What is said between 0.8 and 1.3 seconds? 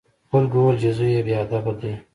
چې زوی یې